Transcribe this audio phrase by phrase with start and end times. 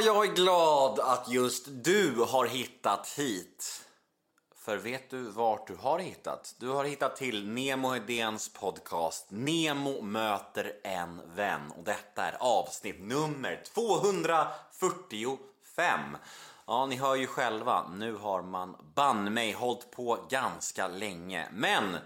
[0.00, 3.84] jag är glad att just du har hittat hit.
[4.56, 6.54] För vet du vart du har hittat?
[6.58, 11.72] Du har hittat till Nemo Hedéns podcast Nemo möter en vän.
[11.76, 16.16] Och detta är avsnitt nummer 245.
[16.66, 21.48] Ja, ni hör ju själva, nu har man banne mig hållit på ganska länge.
[21.52, 21.96] Men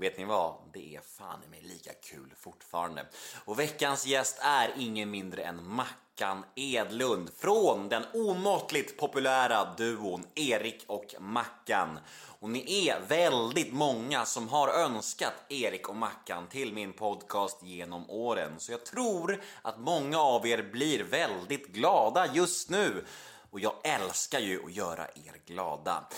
[0.00, 0.54] Vet ni vad?
[0.72, 3.06] Det är fan i mig lika kul fortfarande.
[3.44, 10.84] Och veckans gäst är ingen mindre än Mackan Edlund från den omåttligt populära duon Erik
[10.86, 11.98] och Mackan.
[12.40, 18.10] Och ni är väldigt många som har önskat Erik och Mackan till min podcast genom
[18.10, 18.52] åren.
[18.58, 23.04] Så jag tror att många av er blir väldigt glada just nu.
[23.50, 26.08] Och jag älskar ju att göra er glada.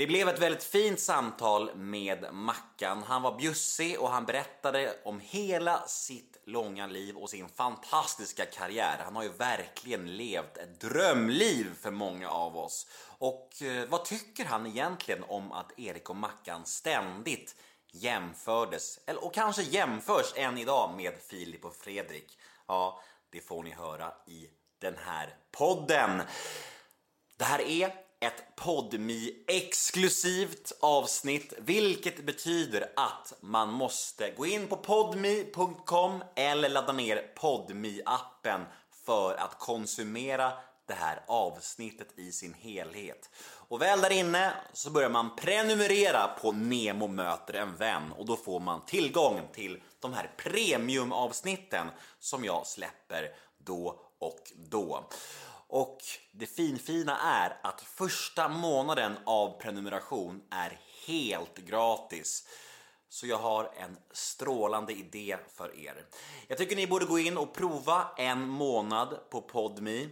[0.00, 3.02] Det blev ett väldigt fint samtal med Mackan.
[3.02, 9.00] Han var bjussig och han berättade om hela sitt långa liv och sin fantastiska karriär.
[9.04, 12.86] Han har ju verkligen levt ett drömliv för många av oss.
[13.18, 17.56] Och eh, vad tycker han egentligen om att Erik och Mackan ständigt
[17.92, 22.38] jämfördes, eller, och kanske jämförs än idag med Filip och Fredrik?
[22.66, 26.22] Ja, det får ni höra i den här podden.
[27.36, 34.76] Det här är ett podmi exklusivt avsnitt, vilket betyder att man måste gå in på
[34.76, 38.60] podmi.com eller ladda ner podmi appen
[39.06, 40.52] för att konsumera
[40.86, 43.30] det här avsnittet i sin helhet.
[43.68, 48.36] Och väl där inne så börjar man prenumerera på Nemo möter en vän och då
[48.36, 51.86] får man tillgång till de här premiumavsnitten
[52.18, 55.04] som jag släpper då och då.
[55.70, 55.98] Och
[56.32, 62.48] det finfina är att första månaden av prenumeration är helt gratis.
[63.08, 66.06] Så jag har en strålande idé för er.
[66.48, 70.08] Jag tycker ni borde gå in och prova en månad på Podme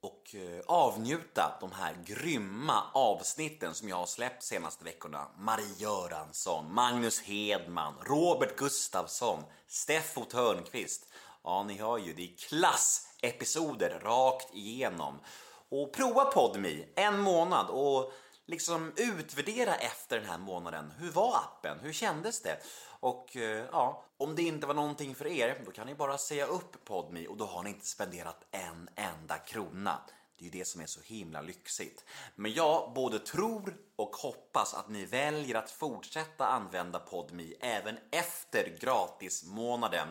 [0.00, 5.26] och eh, avnjuta de här grymma avsnitten som jag har släppt senaste veckorna.
[5.38, 11.08] Marie Göransson, Magnus Hedman, Robert Gustafsson, Steffo Törnqvist.
[11.44, 13.09] Ja, ni hör ju, det är klass!
[13.22, 15.20] Episoder rakt igenom.
[15.68, 18.12] Och prova Podme en månad och
[18.46, 20.92] liksom utvärdera efter den här månaden.
[20.98, 21.78] Hur var appen?
[21.80, 22.56] Hur kändes det?
[23.00, 26.46] Och eh, ja, om det inte var någonting för er, då kan ni bara säga
[26.46, 29.98] upp Podme och då har ni inte spenderat en enda krona.
[30.38, 32.04] Det är ju det som är så himla lyxigt.
[32.34, 38.78] Men jag både tror och hoppas att ni väljer att fortsätta använda Podme även efter
[38.80, 40.08] gratismånaden.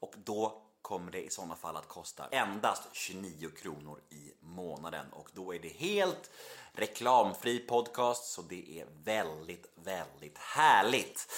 [0.00, 5.28] Och då kommer det i sådana fall att kosta endast 29 kronor i månaden och
[5.34, 6.30] då är det helt
[6.72, 11.28] reklamfri podcast så det är väldigt, väldigt härligt.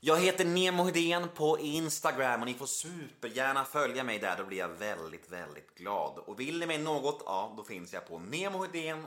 [0.00, 4.58] Jag heter Nemo Hedén på Instagram och ni får supergärna följa mig där, då blir
[4.58, 6.18] jag väldigt, väldigt glad.
[6.18, 9.06] Och vill ni mig något, ja då finns jag på nemohedén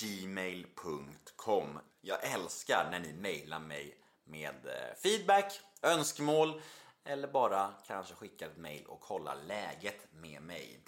[0.00, 1.78] gmail.com.
[2.00, 6.60] Jag älskar när ni mejlar mig med eh, feedback, önskemål
[7.06, 10.80] eller bara kanske skicka ett mail och kolla läget med mig.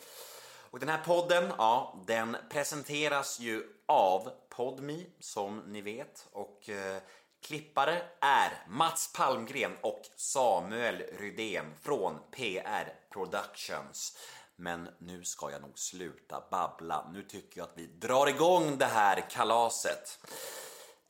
[0.71, 7.03] Och den här podden, ja, den presenteras ju av Podmi som ni vet och eh,
[7.43, 14.19] klippare är Mats Palmgren och Samuel Rydén från PR Productions.
[14.56, 17.11] Men nu ska jag nog sluta babbla.
[17.12, 20.19] Nu tycker jag att vi drar igång det här kalaset.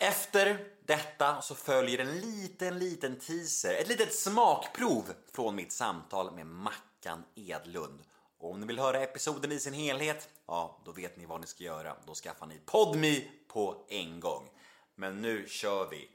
[0.01, 6.47] Efter detta så följer en liten, liten teaser, ett litet smakprov från mitt samtal med
[6.47, 8.03] Mackan Edlund.
[8.39, 11.47] Och om ni vill höra episoden i sin helhet, ja, då vet ni vad ni
[11.47, 11.97] ska göra.
[12.07, 14.51] Då skaffar ni Podme på en gång.
[14.95, 16.11] Men nu kör vi!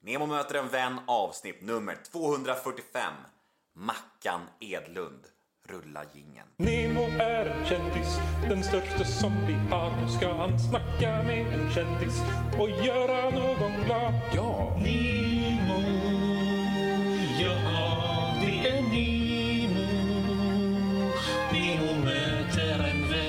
[0.00, 3.14] Nemo möter en vän avsnitt nummer 245.
[3.72, 5.26] Mackan Edlund.
[5.68, 6.46] Rulla gingen.
[6.56, 8.18] Nemo är en kändis,
[8.48, 9.90] den största som vi har.
[10.02, 12.22] Nu ska han snacka med en kändis
[12.58, 14.14] och göra någon glad.
[14.34, 14.76] Ja!
[14.76, 15.80] Nemo,
[17.40, 19.86] ja det är Nemo.
[21.52, 23.26] Nemo möter en vän.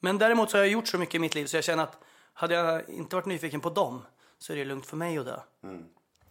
[0.00, 1.98] Men däremot så har jag gjort så mycket i mitt liv så jag känner att
[2.32, 4.02] hade jag inte varit nyfiken på dem
[4.38, 5.40] så är det lugnt för mig att dö.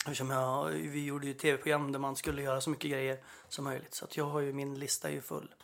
[0.05, 3.17] Eftersom jag, vi gjorde ju tv-program där man skulle göra så mycket grejer
[3.49, 3.93] som möjligt.
[3.93, 5.55] Så att jag har ju, min lista är ju full.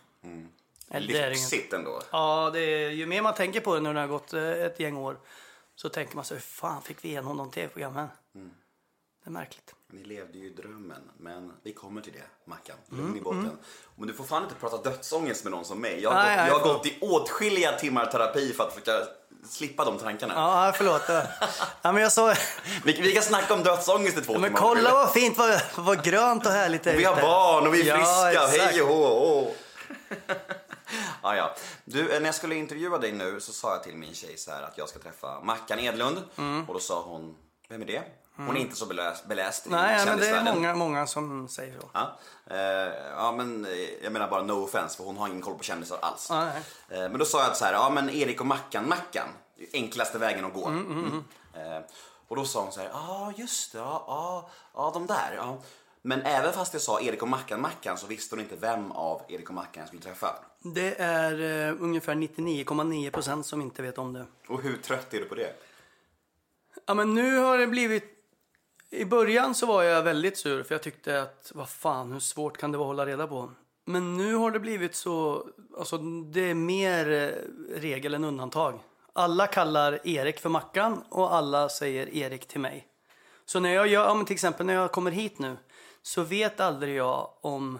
[0.89, 1.29] Eller det är.
[1.29, 2.01] Lyxigt ändå.
[2.11, 4.43] Ja, det är, ju mer man tänker på det nu när det har gått eh,
[4.43, 5.17] ett gäng år
[5.75, 8.07] så tänker man så hur fan fick vi igenom de tv-programmen?
[9.23, 9.75] Det är märkligt.
[9.91, 12.77] Ni levde ju drömmen, men vi kommer till det, Mackan.
[12.89, 13.57] Lugn i båten.
[13.95, 16.01] Men du får fan inte prata dödsångest med någon som mig.
[16.01, 16.73] Jag har, Nej, gått, nej, jag har fan.
[16.77, 19.07] gått i åtskilliga timmar terapi för att försöka
[19.49, 20.33] slippa de tankarna.
[20.33, 21.01] Ja, förlåt.
[21.81, 22.33] Ja, men jag så...
[22.83, 24.59] Vi, vi kan snacka om dödsångest i två Men timmar.
[24.59, 27.81] kolla vad fint, vad, vad grönt och härligt det är Vi har barn och vi
[27.81, 28.31] är Ja, friska.
[28.45, 28.71] exakt.
[28.71, 29.51] Hej och hå.
[31.23, 31.55] ja, ja.
[31.85, 34.51] Du, eh, när jag skulle intervjua dig nu så sa jag till min tjej så
[34.51, 36.17] här att jag ska träffa Mackan Edlund.
[36.37, 36.65] Mm.
[36.67, 37.35] Och då sa hon,
[37.69, 38.01] vem är det?
[38.37, 41.79] Hon är inte så beläst, beläst i Nej, men det är många, många som säger
[41.79, 41.89] så.
[41.93, 42.57] Ja, eh,
[43.15, 43.71] ja, men eh,
[44.03, 46.29] jag menar bara no offense för hon har ingen koll på kändisar alls.
[46.29, 46.61] Nej.
[46.89, 49.27] Eh, men då sa jag att så här, ja men Erik och Mackan, Mackan,
[49.73, 50.65] enklaste vägen att gå.
[50.67, 51.23] Mm, Mm.
[51.53, 51.83] Eh,
[52.27, 55.33] och då sa hon så här, ja just det, ja, ja, ja de där.
[55.37, 55.57] Ja.
[56.01, 59.21] Men även fast jag sa Erik och Mackan, Mackan så visste hon inte vem av
[59.27, 60.35] Erik och Mackan jag skulle träffa.
[60.75, 64.25] Det är eh, ungefär 99,9 procent som inte vet om det.
[64.47, 65.55] Och hur trött är du på det?
[66.85, 68.14] Ja, men nu har det blivit...
[68.89, 72.57] I början så var jag väldigt sur för jag tyckte att vad fan, hur svårt
[72.57, 73.51] kan det vara att hålla reda på?
[73.85, 75.47] Men nu har det blivit så...
[75.77, 78.79] Alltså, det är mer eh, regel än undantag.
[79.13, 82.87] Alla kallar Erik för Mackan och alla säger Erik till mig.
[83.45, 85.57] Så när jag gör, ja, men till exempel när jag kommer hit nu
[86.01, 87.79] så vet aldrig jag om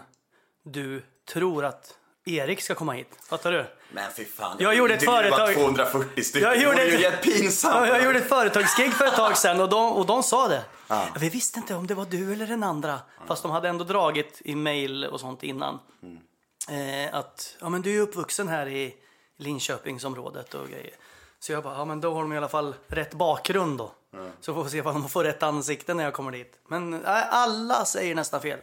[0.62, 3.08] du tror att Erik ska komma hit.
[3.28, 3.66] Fattar du?
[3.92, 7.74] Men fy fan, Jag gjorde ett det företag- 240 stycken, Jag det gjorde ju jättepinsamt.
[7.74, 10.62] Ja, jag gjorde ett företagsgig för ett tag sedan och de, och de sa det.
[11.20, 13.00] Vi visste inte om det var du eller den andra.
[13.26, 15.78] Fast de hade ändå dragit i mail och sånt innan.
[16.70, 18.94] Eh, att ja, men du är uppvuxen här i
[19.38, 20.94] Linköpingsområdet och grejer.
[21.38, 23.92] Så jag bara, ja men då har de i alla fall rätt bakgrund då.
[24.40, 26.58] Så får vi se om de får rätt ansikte när jag kommer dit.
[26.68, 28.58] Men alla säger nästan fel.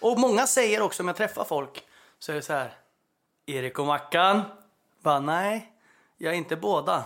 [0.00, 1.82] Och många säger också om jag träffar folk
[2.18, 2.72] så är det så här.
[3.46, 4.42] Erik och Mackan?
[5.02, 5.72] Bara, nej,
[6.18, 7.04] jag är inte båda.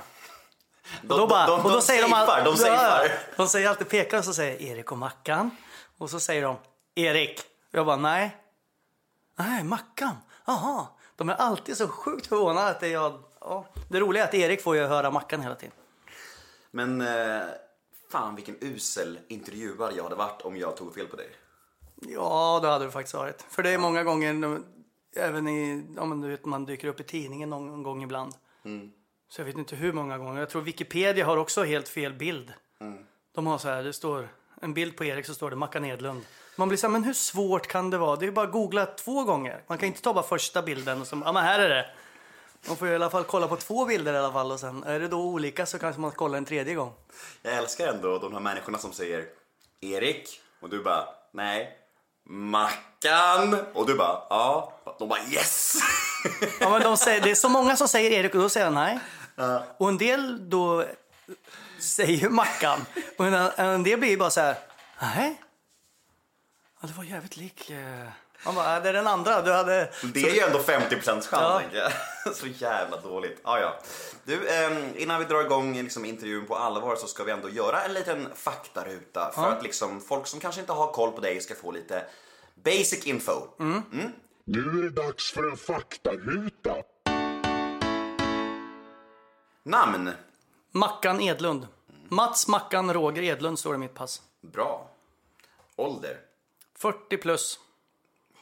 [1.02, 3.10] De, Och då, bara, de, de, och då säger de, safear, all- de safear.
[3.36, 5.50] de säger alltid pekar och så säger Erik och Mackan.
[5.98, 6.56] Och så säger de
[6.94, 7.40] Erik.
[7.70, 8.36] Jag bara nej.
[9.38, 10.16] Nej, Mackan.
[10.46, 10.86] Jaha.
[11.16, 13.22] De är alltid så sjukt förvånade att det är jag.
[13.40, 13.66] Ja.
[13.88, 15.74] Det roliga är att Erik får ju höra Mackan hela tiden.
[16.70, 17.42] Men eh,
[18.12, 21.28] fan vilken usel intervjuare jag hade varit om jag tog fel på dig.
[21.94, 23.42] Ja, det hade det faktiskt varit.
[23.50, 24.60] För det är många gånger,
[25.16, 28.34] även i, ja, men du vet, man dyker upp i tidningen någon gång ibland.
[29.28, 30.40] Så jag vet inte hur många gånger.
[30.40, 32.52] Jag tror Wikipedia har också helt fel bild.
[33.34, 34.28] De har så här, det står
[34.60, 36.24] en bild på Erik så står det Mackan Edlund.
[36.56, 38.16] Man blir så här, men hur svårt kan det vara?
[38.16, 39.62] Det är bara att googla två gånger.
[39.66, 41.90] Man kan inte ta bara första bilden och så, ja men här är det.
[42.68, 45.00] Man får i alla fall kolla på två bilder i alla fall och sen är
[45.00, 46.92] det då olika så kanske man kollar en tredje gång.
[47.42, 49.26] Jag älskar ändå de här människorna som säger
[49.80, 51.76] Erik och du bara nej.
[52.28, 54.72] Mackan och du bara ja.
[54.98, 55.74] De bara yes.
[56.60, 58.74] Ja, men de säger, det är så många som säger Erik och då säger jag
[58.74, 58.98] nej.
[59.78, 60.84] Och en del då
[61.80, 62.86] säger Mackan.
[63.18, 64.56] Och en, en del blir bara så här,
[65.02, 65.40] nej.
[66.80, 67.70] Ja, det var jävligt lik.
[67.70, 68.08] eh."
[68.44, 69.42] Man bara, "Ja, det är den andra.
[69.42, 69.92] Du hade...
[70.14, 71.28] Det är ju ändå 50% chans
[71.72, 71.90] Ja.
[72.34, 73.40] Så jävla dåligt.
[73.44, 73.78] Ja, ja.
[74.24, 77.82] Du, ehm, innan vi drar igång liksom, intervjun på allvar så ska vi ändå göra
[77.82, 81.54] en liten faktaruta för att liksom, folk som kanske inte har koll på dig ska
[81.54, 82.04] få lite
[82.54, 83.32] basic info.
[84.44, 86.74] Nu är det dags för en faktaruta.
[89.62, 90.10] Namn?
[90.72, 91.66] Mackan Edlund.
[92.08, 94.22] Mats Mackan Roger Edlund står det i mitt pass.
[94.40, 94.90] Bra.
[95.76, 96.16] Ålder?
[96.78, 97.58] 40 plus.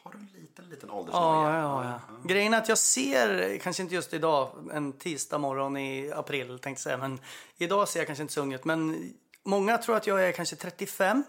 [0.03, 1.53] Har du en liten, liten åldersnoja?
[1.53, 2.29] Ja, ja, ja.
[2.29, 6.69] Grejen är att jag ser, kanske inte just idag, en tisdag morgon i april tänkte
[6.69, 7.21] jag säga, men
[7.57, 8.65] idag ser jag kanske inte så ung ut.
[8.65, 9.13] Men
[9.43, 11.25] många tror att jag är kanske 35,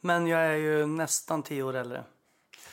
[0.00, 2.04] men jag är ju nästan 10 år äldre.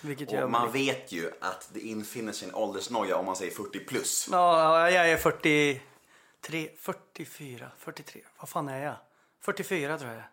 [0.02, 3.80] Vilket Och man vet ju att det infinner sig en åldersnoja om man säger 40
[3.80, 4.28] plus.
[4.32, 8.22] Ja, jag är 43, 44, 43.
[8.40, 8.96] Vad fan är jag?
[9.42, 10.24] 44 tror jag.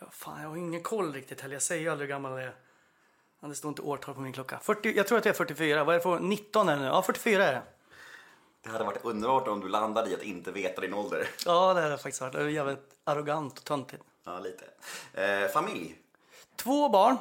[0.00, 1.54] Ja, fan, jag har ingen koll riktigt heller.
[1.54, 2.54] Jag säger ju aldrig hur gammal jag är.
[3.40, 4.58] Ja, det står inte årtal på min klocka.
[4.62, 5.84] 40, jag tror att jag är 44.
[5.84, 6.86] Vad är det för 19 är det nu?
[6.86, 7.62] Ja, 44 är det.
[8.62, 11.28] Det hade varit underbart om du landade i att inte veta din ålder.
[11.46, 12.32] Ja, det har det faktiskt varit.
[12.32, 14.02] Det är jävligt arrogant och töntigt.
[14.24, 14.64] Ja, lite.
[15.12, 15.98] Eh, familj?
[16.56, 17.16] Två barn,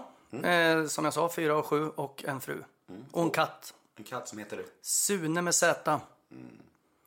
[0.45, 2.63] eh, som jag sa, fyra och sju och en fru.
[3.11, 3.73] Och en katt.
[3.95, 5.99] En katt som heter Sune med Z.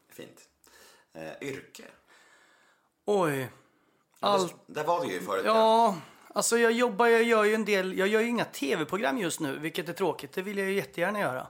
[0.08, 0.40] Fint.
[1.12, 1.84] Eh, yrke?
[3.04, 3.50] Oj.
[4.20, 4.54] Allt.
[4.66, 5.42] Där var vi ju förut.
[5.46, 5.96] Ja,
[6.32, 9.58] alltså jag jobbar, jag gör ju en del, jag gör ju inga tv-program just nu,
[9.58, 10.32] vilket är tråkigt.
[10.32, 11.46] Det vill jag ju jättegärna göra.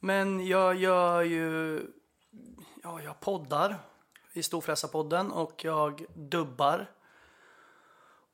[0.00, 1.80] Men jag gör ju,
[2.82, 3.78] ja, jag poddar
[4.32, 6.90] i Storfräsarpodden och jag dubbar.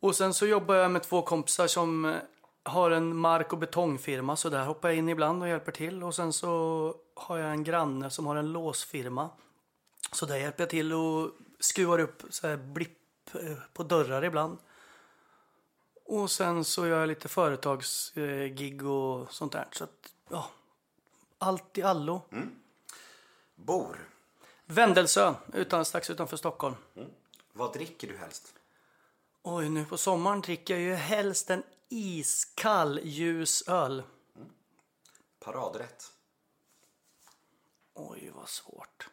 [0.00, 2.14] Och sen så jobbar jag med två kompisar som
[2.62, 6.02] har en mark och betongfirma så där hoppar jag in ibland och hjälper till.
[6.02, 9.30] Och sen så har jag en granne som har en låsfirma.
[10.12, 12.98] Så där hjälper jag till och skruvar upp så här blipp
[13.34, 14.58] eh, på dörrar ibland.
[16.14, 19.68] Och sen så gör jag lite företagsgig och sånt där.
[19.72, 20.50] Så att, ja,
[21.38, 22.22] allt i allo.
[23.54, 24.08] Bor?
[24.64, 26.74] Vändelsö, utan, strax utanför Stockholm.
[27.52, 28.54] Vad dricker du helst?
[29.42, 34.02] Oj, nu på sommaren dricker jag ju helst en iskall ljus öl.
[35.38, 36.12] Paradrätt.
[37.94, 39.08] Oj, vad svårt.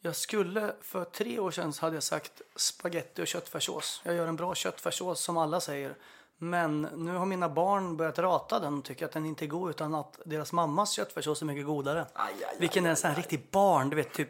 [0.00, 4.00] Jag skulle, för tre år sedan hade jag sagt spaghetti och köttfärssås.
[4.04, 5.96] Jag gör en bra köttfärssås som alla säger.
[6.42, 9.70] Men nu har mina barn börjat rata den och tycker att den inte är god
[9.70, 12.00] utan att deras mammas köttfärssås är mycket godare.
[12.00, 14.28] Aj, aj, aj, Vilken är en sån här riktig barn, du vet typ.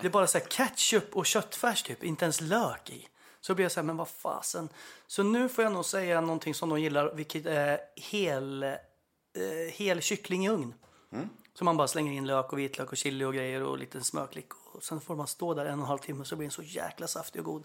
[0.00, 3.08] Det är bara så här ketchup och köttfärs typ, inte ens lök i.
[3.40, 4.68] Så blir jag så här, men vad fasen.
[5.06, 8.72] Så nu får jag nog säga någonting som de gillar, vilket är hel, eh,
[9.72, 10.74] hel kyckling i ugn.
[11.54, 14.48] Så man bara slänger in lök och vitlök och chili och grejer och lite smörklick.
[14.72, 16.62] Och sen får man stå där en och en halv timme så blir den så
[16.62, 17.64] jäkla saftig och god.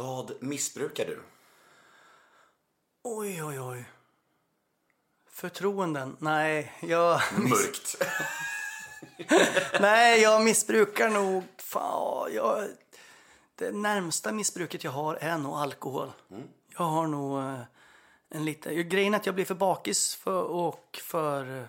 [0.00, 1.22] Vad missbrukar du?
[3.02, 3.84] Oj, oj, oj.
[5.30, 6.16] Förtroenden?
[6.18, 8.02] Nej, jag, Mörkt.
[9.80, 11.44] nej, jag missbrukar nog...
[11.58, 12.68] Fan, jag,
[13.54, 16.12] det närmsta missbruket jag har är nog alkohol.
[16.76, 17.60] Jag har nog eh,
[18.28, 18.74] en lite...
[18.74, 21.68] Grejen är att jag blir för bakis för, och för...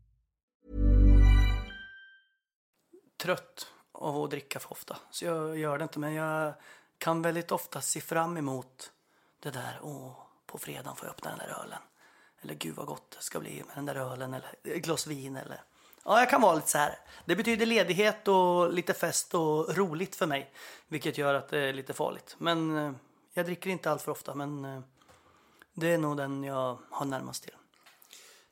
[3.21, 4.97] Trött av att dricka för ofta.
[5.11, 5.99] Så jag gör det inte.
[5.99, 6.53] Men jag
[6.97, 8.91] kan väldigt ofta se fram emot
[9.39, 9.79] det där.
[9.81, 10.13] Åh,
[10.45, 11.79] på fredagen får jag öppna den där ölen.
[12.41, 14.33] Eller gud vad gott det ska bli med den där ölen.
[14.33, 15.35] Eller ett glas vin.
[15.35, 15.63] Eller...
[16.05, 16.99] Ja, jag kan vara lite så här.
[17.25, 20.53] Det betyder ledighet och lite fest och roligt för mig.
[20.87, 22.35] Vilket gör att det är lite farligt.
[22.37, 22.91] Men eh,
[23.33, 24.35] jag dricker inte allt för ofta.
[24.35, 24.81] Men eh,
[25.73, 27.55] det är nog den jag har närmast till.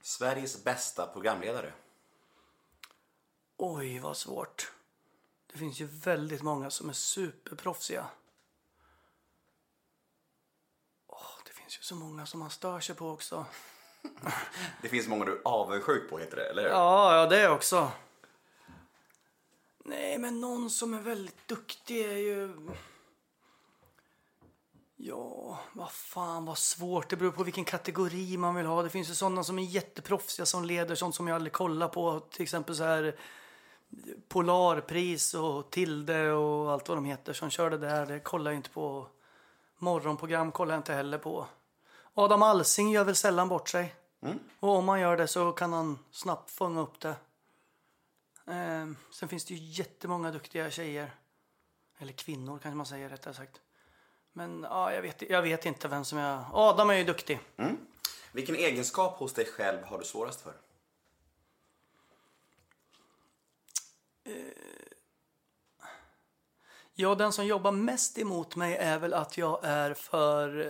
[0.01, 1.73] Sveriges bästa programledare?
[3.61, 4.71] Oj, vad svårt.
[5.51, 8.05] Det finns ju väldigt många som är superproffsiga.
[11.07, 13.45] Åh, det finns ju så många som man stör sig på också.
[14.81, 16.69] Det finns många du är avundsjuk på heter det, eller hur?
[16.69, 17.91] Ja, ja, det också.
[19.85, 22.69] Nej, men någon som är väldigt duktig är ju...
[24.95, 27.09] Ja, vad fan vad svårt.
[27.09, 28.83] Det beror på vilken kategori man vill ha.
[28.83, 32.19] Det finns ju sådana som är jätteproffsiga som leder sånt som jag aldrig kollar på.
[32.19, 33.15] Till exempel så här
[34.27, 38.05] Polarpris och Tilde och allt vad de heter som kör det där.
[38.05, 39.07] Det kollar jag inte på.
[39.77, 41.47] Morgonprogram kollar jag inte heller på.
[42.13, 43.95] Adam Alsing gör väl sällan bort sig.
[44.59, 47.15] Och om man gör det så kan han snabbt fånga upp det.
[48.47, 51.11] Eh, sen finns det ju jättemånga duktiga tjejer.
[51.97, 53.61] Eller kvinnor kanske man säger rättare sagt.
[54.33, 56.45] Men ja, jag, vet, jag vet inte vem som är...
[56.53, 57.39] Adam är ju duktig.
[58.31, 60.53] Vilken egenskap hos dig själv har du svårast för?
[67.01, 70.59] Ja, den som jobbar mest emot mig är väl att jag är för...
[70.61, 70.67] eh,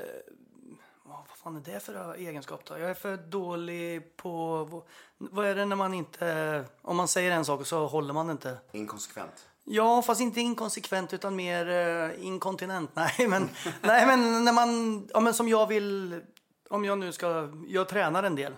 [1.03, 2.77] Vad fan är det för egenskap då?
[2.77, 4.83] Jag är för dålig på...
[5.17, 6.63] Vad är det när man inte...
[6.81, 8.57] Om man säger en sak så håller man inte.
[8.71, 9.47] Inkonsekvent?
[9.63, 12.91] Ja, fast inte inkonsekvent utan mer eh, inkontinent.
[12.95, 13.49] Nej, men,
[13.81, 15.07] nej, men när man...
[15.13, 16.21] Ja, men som jag vill...
[16.69, 17.49] Om jag nu ska...
[17.67, 18.53] Jag tränar en del.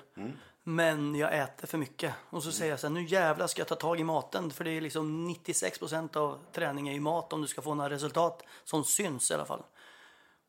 [0.63, 2.13] Men jag äter för mycket.
[2.29, 4.51] Och så säger jag så här, nu jävlar ska jag ta tag i maten.
[4.51, 7.89] För det är liksom 96% av träning är ju mat om du ska få några
[7.89, 9.63] resultat som syns i alla fall.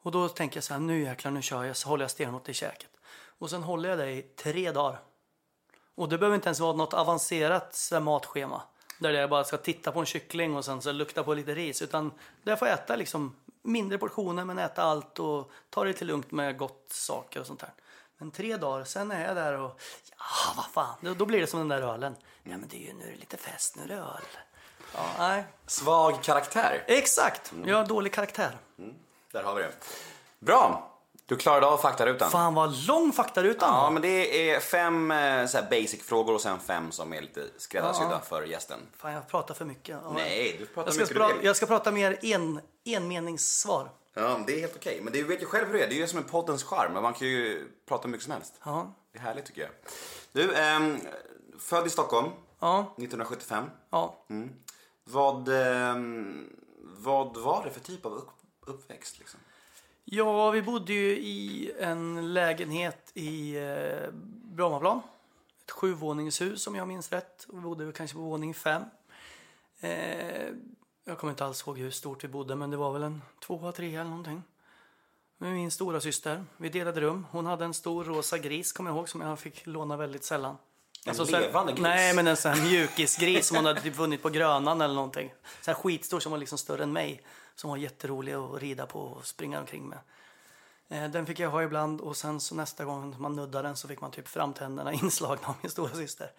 [0.03, 1.77] Och då tänker jag så här, nu jäklar, nu kör jag.
[1.77, 2.91] Så håller jag stenhårt i käket.
[3.39, 5.01] Och sen håller jag det i tre dagar.
[5.95, 8.63] Och det behöver inte ens vara något avancerat så här, matschema.
[8.99, 11.83] Där jag bara ska titta på en kyckling och sen så lukta på lite ris.
[11.83, 12.11] Utan
[12.43, 16.31] där får jag äta liksom mindre portioner men äta allt och ta det lite lugnt
[16.31, 17.73] med gott saker och sånt där.
[18.23, 19.81] Men tre dagar, sen är jag där och
[20.19, 20.95] ja, vad fan.
[21.01, 22.17] Då, då blir det som den där ölen.
[22.43, 24.23] Ja, men det är ju nu är det lite fest, nu är det öl.
[24.95, 25.45] Ja, nej.
[25.67, 26.85] Svag karaktär?
[26.87, 28.59] Exakt, jag har dålig karaktär.
[29.33, 29.73] Där har vi det.
[30.39, 30.89] Bra!
[31.27, 32.31] Du klarade av faktarutan.
[32.31, 36.59] Fan vad lång faktarutan Ja, men det är fem eh, så här basic-frågor och sen
[36.61, 38.21] fem som är lite skräddarsydda Ja.
[38.21, 38.79] för gästen.
[38.97, 39.97] Fan, jag pratar för mycket.
[40.05, 40.13] Ja.
[40.15, 43.89] Nej, du pratar jag ska, mycket pra- jag ska prata mer en, enmeningssvar.
[44.15, 45.01] Ja, det är helt okej.
[45.03, 45.89] Men du vet ju själv hur det är.
[45.89, 46.93] Det är ju som en poddens charm.
[46.93, 48.61] Man kan ju prata hur mycket som helst.
[48.65, 48.95] Ja.
[49.13, 49.71] Det är härligt tycker jag.
[50.33, 50.99] Du, ehm,
[51.59, 52.29] född i Stockholm
[52.61, 53.65] Ja, 1975.
[53.91, 54.25] ja.
[55.05, 56.49] Vad, ehm,
[56.83, 58.31] vad var det för typ av upp,
[58.67, 59.19] uppväxt?
[59.19, 59.41] Liksom?
[60.05, 64.11] Ja, vi bodde ju i en lägenhet i eh,
[64.45, 65.01] Brommaplan.
[65.65, 67.47] Ett sjuvåningshus om jag minns rätt.
[67.53, 68.83] Vi bodde väl kanske på våning fem.
[69.81, 70.53] Eh,
[71.05, 73.73] jag kommer inte alls ihåg hur stort vi bodde men det var väl en tvåa,
[73.73, 74.43] tre eller någonting.
[75.39, 76.45] Med min stora syster.
[76.57, 77.27] Vi delade rum.
[77.31, 80.57] Hon hade en stor rosa gris kommer jag ihåg som jag fick låna väldigt sällan.
[81.07, 81.83] En så här- levande gris?
[81.83, 85.35] Nej, men en sån här mjukisgris som hon hade typ vunnit på Grönan eller någonting.
[85.61, 87.23] Så här skitstor som var liksom större än mig.
[87.55, 89.99] Som var jätterolig att rida på och springa omkring med.
[90.89, 93.89] Eh, Den fick jag ha ibland och sen så nästa gång man nuddade den så
[93.89, 96.31] fick man typ framtänderna inslagna av min stora syster.